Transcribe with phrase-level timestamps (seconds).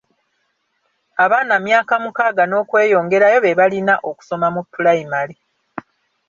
[1.23, 5.35] Abaana myaka mukaaga n'okweyongerayo be balina okusoma mu pulayimale.